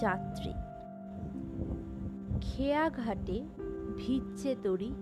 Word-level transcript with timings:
যাত্রী। 0.00 0.52
খেয়া 2.40 2.90
ঘাটে 2.90 3.42
ভিজছে 3.96 4.56
তরি 4.62 4.92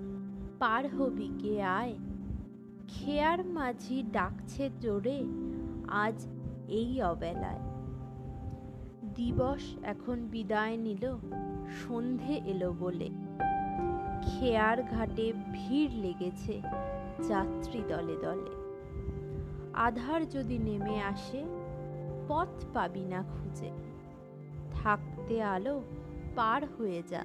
পার 0.58 0.94
হবি 0.96 1.28
কে 1.38 1.62
আয়। 1.62 1.94
খেয়ার 2.88 3.44
মাঝি 3.44 4.02
ডাকছে 4.12 4.70
জোরে, 4.80 5.24
আজ 5.88 6.26
এই 6.68 7.02
অবেলায়। 7.02 7.58
দিবস 9.14 9.76
এখন 9.82 10.26
বিদায় 10.26 10.76
নিল, 10.76 11.16
সন্ধে 11.70 12.34
এলো 12.44 12.74
বলে। 12.78 13.10
খেয়ার 14.22 14.82
ঘাটে 14.82 15.32
ভিড় 15.52 15.92
লেগেছে 15.94 16.62
যাত্রী 17.28 17.82
দলে 17.88 18.16
দলে। 18.16 18.50
আধার 19.74 20.28
যদি 20.28 20.58
নেমে 20.58 21.02
আসে, 21.02 21.44
পথ 22.28 22.64
পাবি 22.74 23.04
না 23.04 23.22
খুঁজে। 23.22 23.85
থাকতে 24.86 25.42
আলো 25.42 25.82
পার 26.36 26.62
হয়ে 26.64 27.02
যা, 27.10 27.22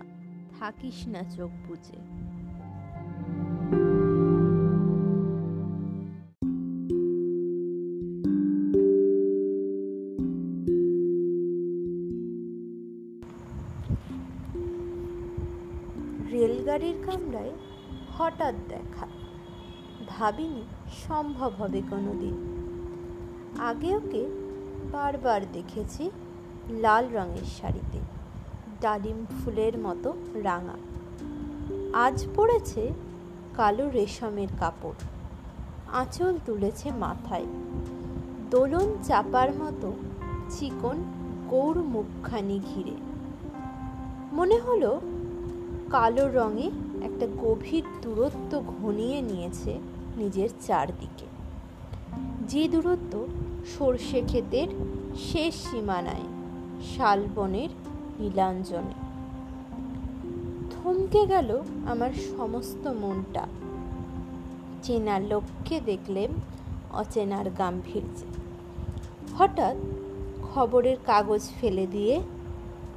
থাকিস 0.59 1.07
না 1.07 1.21
চোখ 1.23 1.51
বুঝে 1.67 1.97
রেলগাড়ির 16.31 16.97
কামরায় 17.05 17.53
হঠাৎ 18.17 18.55
দেখা। 18.69 19.07
ভাবিনি 20.07 20.63
সম্ভব 21.07 21.51
হবে 21.57 21.81
কোনো 21.89 22.11
দিন। 22.13 22.35
আগে 23.59 23.95
ওকে 23.95 24.23
বারবার 24.91 25.41
দেখেছি। 25.53 26.11
লাল 26.69 27.07
রঙের 27.13 27.45
শাড়িতে, 27.61 27.99
ডালিম 28.81 29.25
ফুলের 29.25 29.77
মতো 29.79 30.13
রাঙা। 30.33 30.77
আজ 31.93 32.25
পড়েছে 32.35 32.91
কালো 33.55 33.89
রেশমের 33.89 34.47
কাপড়, 34.59 34.95
আঁচল 35.91 36.37
তুলেছে 36.45 36.91
মাথায়। 36.91 37.45
দোলন 38.49 38.95
চাপার 39.03 39.53
মতো 39.53 39.93
চিকন 40.49 41.03
গৌর 41.49 41.77
মুখখানি 41.77 42.59
ঘিরে। 42.59 42.95
মনে 44.33 44.59
হলো 44.59 45.01
কালো 45.89 46.27
রঙে 46.27 46.71
একটা 47.03 47.27
গভীর 47.41 47.83
দূরত্ব 48.01 48.59
ঘনিয়ে 48.59 49.21
নিয়েছে 49.21 49.79
নিজের 50.17 50.49
চারদিকে। 50.67 51.25
যে 52.47 52.67
দূরত্ব 52.67 53.27
সর্ষে 53.77 54.21
ক্ষেতের 54.21 54.67
শেষ 55.17 55.55
সীমানায়। 55.55 56.40
শালবনের 56.81 57.69
নীলাঞ্জনে। 58.19 58.93
থমকে 60.71 61.27
গেল 61.27 61.61
আমার 61.85 62.11
সমস্ত 62.37 62.87
মনটা। 62.87 63.47
চেনা 64.83 65.19
লোককে 65.19 65.79
দেখলেম 65.85 66.31
অচেনার 66.91 67.49
গাম্ভীর্যে। 67.49 68.25
হঠাৎ 69.37 69.75
খবরের 70.43 70.97
কাগজ 71.05 71.41
ফেলে 71.61 71.87
দিয়ে 71.87 72.21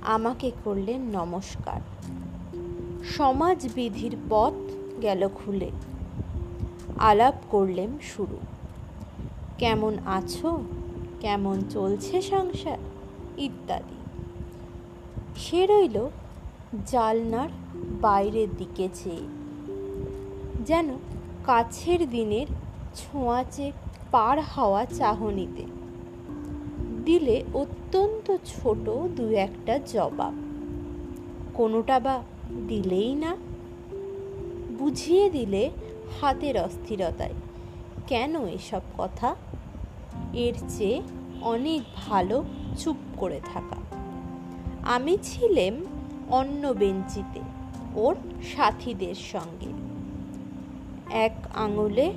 আমাকে 0.02 0.50
করলেন 0.64 1.00
নমস্কার। 1.00 1.80
সমাজবিধির 3.05 4.16
পথ 4.30 4.52
গেল 5.02 5.28
খুলে। 5.34 5.70
আলাপ 6.98 7.34
করলেম 7.50 7.98
শুরু। 8.02 8.36
কেমন 9.58 9.96
আছো? 10.06 10.62
কেমন 11.20 11.62
চলছে 11.70 12.22
সংসার? 12.22 12.78
ইত্যাদি। 13.38 13.94
সে 15.36 15.67
রইল 15.67 16.08
জালনার 16.86 17.48
বাইরের 18.00 18.48
দিকে 18.56 18.89
চেয়ে। 18.95 19.22
যেন 20.64 20.89
কাছের 21.44 22.11
দিনের 22.11 22.46
ছোঁয়াচে 22.94 23.73
পার 24.11 24.40
হওয়া 24.40 24.84
চাহনিতে। 24.84 25.64
দিলে 27.05 27.44
অত্যন্ত 27.55 28.36
ছোট 28.44 28.90
দু 29.17 29.28
একটা 29.28 29.78
জবাব। 29.78 30.34
কোনোটা 31.55 32.00
বা 32.00 32.23
দিলেই 32.68 33.14
না? 33.14 33.36
বুঝিয়ে 34.78 35.30
দিলে 35.30 35.70
হাতের 36.20 36.58
অস্থিরতায়। 36.58 37.33
কেন 38.06 38.46
এসব 38.46 38.80
কথা? 38.98 39.36
এর 40.33 40.55
চেয়ে 40.68 41.02
অনেক 41.42 41.83
ভালো 42.06 42.44
চুপ 42.78 42.96
করে 43.17 43.41
থাকা। 43.45 43.77
আমি 44.89 45.19
ছিলেম 45.23 45.85
অন্য 46.29 46.69
বেঞ্চিতে, 46.69 47.41
ওর 47.95 48.17
সাথীদের 48.57 49.14
সঙ্গে। 49.14 49.70
এক 51.11 51.35
আঙুলে, 51.55 52.13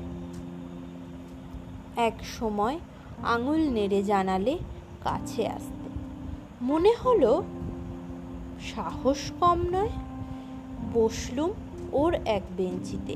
এক 1.95 2.25
সময় 2.39 2.79
আঙুল 3.23 3.69
নেড়ে 3.69 4.03
জানালে 4.03 4.57
কাছে 5.03 5.47
আসতে। 5.47 5.89
মনে 6.61 6.93
হলো, 7.05 7.43
সাহস 8.75 9.31
কম 9.39 9.61
নয়, 9.71 9.89
বসলুম 10.93 11.51
ওর 11.91 12.13
এক 12.13 12.41
বেঞ্চিতে। 12.57 13.15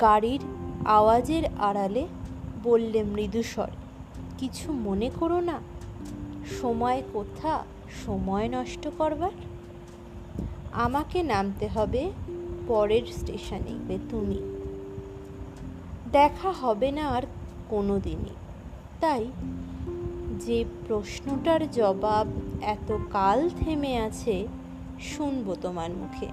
গাড়ির 0.00 0.40
আওয়াজের 0.86 1.42
আড়ালে 1.58 2.06
বললে 2.62 3.02
মৃদুস্বর, 3.02 3.68
কিছু 4.38 4.72
মনে 4.72 5.10
করো 5.20 5.40
না 5.40 5.60
সময় 6.60 7.02
কোথা, 7.12 7.64
সময় 8.06 8.48
নষ্ট 8.48 8.88
করবার? 8.98 9.30
আমাকে 10.72 11.22
নামতে 11.22 11.68
হবে 11.68 12.10
পরের 12.66 13.02
স্টেশনে 13.06 13.98
তুমি। 14.10 14.56
দেখা 16.12 16.52
হবে 16.52 16.90
না 16.90 17.08
আর 17.08 17.22
কোনো 17.68 17.98
দিনই 17.98 18.34
তাই 19.00 19.26
যে 20.38 20.64
প্রশ্নটার 20.88 21.70
জবাব 21.70 22.26
এত 22.62 22.96
কাল 23.10 23.50
থেমে 23.50 23.96
আছে, 23.96 24.48
শুনব 25.00 25.56
তোমার 25.62 25.90
মুখে। 25.90 26.26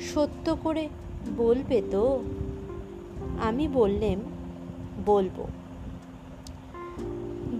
সত্য 0.00 0.56
করে 0.62 0.88
বলবে 1.36 1.82
তো? 1.90 2.22
আমি 3.42 3.68
বললেম, 3.68 4.20
বলব। 5.06 5.44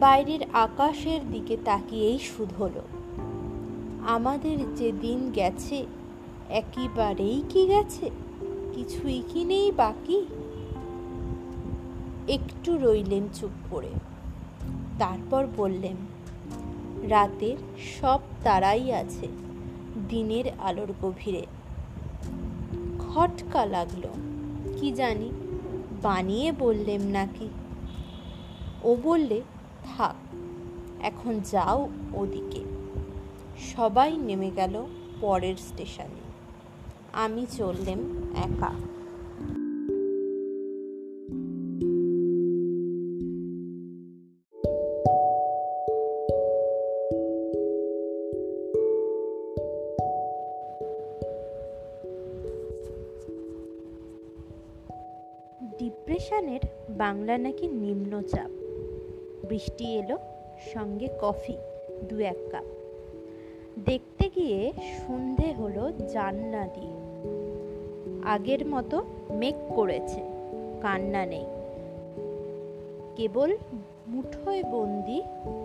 বাইরের 0.00 0.41
আকাশের 0.53 1.21
দিকে 1.31 1.56
তাকিয়েই 1.65 2.19
শুধ 2.19 2.62
হলো। 2.62 2.82
আমাদের 4.06 4.75
যে 4.75 4.93
দিন 4.93 5.31
গেছে, 5.34 5.87
একেবারেই 6.50 7.43
কি 7.49 7.66
গেছে? 7.66 8.10
কিছুই 8.75 9.22
কি 9.28 9.44
নেই 9.44 9.72
বাকি? 9.72 10.27
একটু 12.28 12.78
রইলেন 12.78 13.28
চুপ 13.34 13.50
করে। 13.71 13.88
তারপর 14.99 15.47
বললেন, 15.56 15.97
রাতের 17.09 17.56
সব 18.00 18.21
তারাই 18.44 18.93
আছে, 18.93 19.28
দিনের 20.09 20.44
আলোর 20.59 20.93
গভীরে। 21.03 21.47
খটকা 22.99 23.66
লাগল, 23.66 24.09
কি 24.81 24.93
জানি, 24.93 25.31
বানিয়ে 26.03 26.53
বললেম 26.53 27.03
নাকি? 27.03 27.49
ও 28.83 28.97
বললে 29.03 29.43
থাক, 29.84 30.34
এখন 31.03 31.41
যাও 31.50 31.89
ওদিকে। 32.15 32.62
সবাই 33.59 34.17
নেমে 34.17 34.50
গেল 34.56 34.87
পরের 35.21 35.56
স্টেশনে। 35.56 36.25
আমি 37.12 37.47
চললেম 37.50 37.99
একা। 38.37 38.72
ডিপ্রেশনের 55.78 56.60
বাংলা 56.91 57.39
নাকি 57.39 57.66
নিম্নচাপ? 57.69 58.53
বৃষ্টি 59.48 59.94
এলো, 59.94 60.18
সঙ্গে 60.74 61.08
কফি, 61.20 61.56
দু 62.08 62.18
এক 62.18 62.36
কাপ। 62.50 62.64
দেখতে 63.84 64.30
গিয়ে 64.36 64.72
সন্ধে 64.78 65.52
হলো 65.52 65.92
জানলা 66.12 66.66
দিয়ে। 66.66 66.94
আগের 68.24 68.66
মতো 68.66 69.04
মেঘ 69.30 69.54
করেছে, 69.74 70.20
কান্না 70.80 71.26
নেই। 71.26 71.46
কেবল 73.16 73.56
মুঠোয় 74.08 74.62
বন্দি 74.62 75.22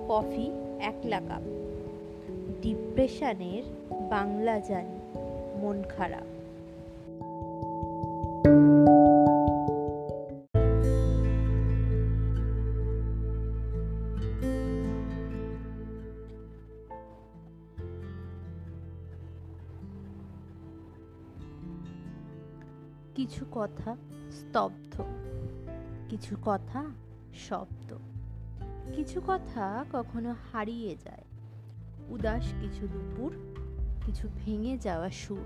কফি 0.08 0.52
একলা 0.80 1.20
কাপ। 1.20 1.42
ডিপ্রেশনের 2.62 3.64
বাংলা 4.10 4.60
জানি, 4.60 5.20
মন 5.62 5.84
খারাপ। 5.90 6.39
কিছু 23.20 23.46
কথা 23.52 23.96
স্তব্ধ, 24.32 25.04
কিছু 26.10 26.36
কথা 26.46 26.86
শব্দ। 27.34 27.98
কিছু 28.96 29.22
কথা 29.28 29.86
কখনো 29.92 30.36
হারিয়ে 30.52 30.96
যায়। 30.96 31.24
উদাস 32.08 32.54
কিছু 32.62 32.88
দুপুর, 32.88 33.56
কিছু 34.06 34.30
ভেঙে 34.36 34.78
যাওয়া 34.78 35.10
সুর। 35.10 35.46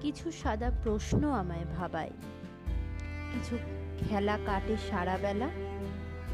কিছু 0.00 0.30
সাদা 0.30 0.70
প্রশ্ন 0.82 1.30
আমায় 1.30 1.64
ভাবায়। 1.76 2.10
কিছু 3.32 3.58
খেলা 4.00 4.38
কাটে 4.46 4.76
সারা 4.90 5.18
বেলা 5.22 5.46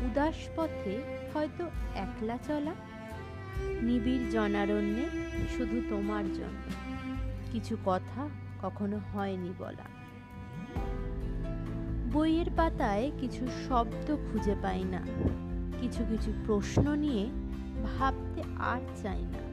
উদাস 0.03 0.35
পথে 0.57 1.03
হয়তো 1.35 1.71
একলা 1.95 2.39
চলা। 2.49 2.75
নিবিড় 3.83 4.31
জনারণ্যে 4.31 5.09
শুধু 5.57 5.83
তোমার 5.91 6.25
জন্য। 6.25 6.73
কিছু 7.53 7.77
কথা 7.85 8.29
কখনো 8.63 9.01
হয়নি 9.13 9.53
বলা। 9.59 10.00
বইয়ের 12.13 12.47
পাতায় 12.57 13.11
কিছু 13.21 13.47
শব্দ 13.69 14.17
খুঁজে 14.17 14.55
পাই 14.63 14.85
না। 14.85 15.07
কিছু 15.81 16.05
কিছু 16.11 16.33
প্রশ্ন 16.47 16.95
নিয়ে 16.95 17.29
ভাবতে 17.85 18.43
আর 18.59 18.81
চাই 19.03 19.23
না। 19.23 19.51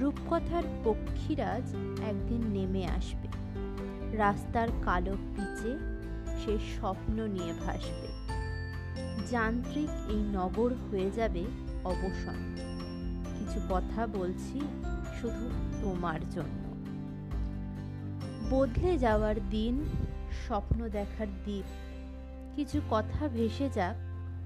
রূপকথার 0.00 0.62
পক্ষীরাজ 0.84 1.74
একদিন 2.08 2.46
নেমে 2.46 2.86
আসবে। 2.86 3.28
রাস্তার 4.16 4.68
কালো 4.82 5.12
পিচে 5.12 5.78
সে 6.44 6.58
স্বপ্ন 6.58 7.26
নিয়ে 7.26 7.52
ভাসবে। 7.66 8.08
যান্ত্রিক 9.30 10.10
এই 10.10 10.16
নগর 10.16 10.74
হয়ে 10.90 11.10
যাবে 11.10 11.44
অবসন্ন। 11.84 12.56
কিছু 13.38 13.60
কথা 13.70 14.06
বলছি 14.06 14.60
শুধু 15.20 15.50
তোমার 15.82 16.20
জন্য। 16.30 16.68
বদলে 18.50 18.98
যাওয়ার 18.98 19.34
দিন 19.50 19.84
স্বপ্ন 20.46 20.88
দেখার 20.88 21.26
দ্বীপ। 21.26 21.64
কিছু 22.56 22.80
কথা 22.90 23.28
ভেসে 23.28 23.68
যাক 23.68 23.96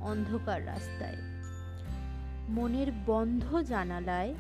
অন্ধকার 0.03 0.67
রাস্তায়। 0.67 1.17
মনের 2.49 2.93
বন্ধ 3.07 3.61
জানালায় 3.61 4.35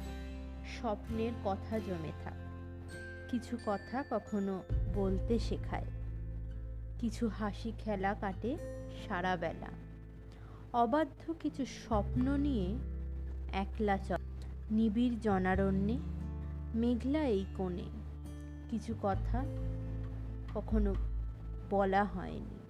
স্বপ্নের 0.81 1.33
কথা 1.45 1.79
জমে 1.79 2.13
থাক। 2.25 2.33
কিছু 3.31 3.59
কথা 3.67 4.05
কখনো 4.11 4.63
বলতে 4.95 5.39
শেখায়। 5.39 5.85
কিছু 6.99 7.29
হাসি 7.29 7.73
খেলা 7.79 8.15
কাটে 8.15 8.57
সারা 9.09 9.37
বেলা। 9.37 9.69
অবাধ্য 10.73 11.35
কিছু 11.41 11.65
স্বপ্ন 11.65 12.37
নিয়ে 12.37 12.77
একলা 13.53 13.99
চ 13.99 14.13
নিবিড় 14.71 15.15
জনারণ্যে, 15.23 15.99
মেঘলা 16.75 17.25
এই 17.25 17.45
কোণে। 17.57 17.85
কিছু 18.71 18.95
কথা 19.03 19.45
কখনো 20.55 20.95
বলা 21.73 22.03
হয়নি। 22.05 22.62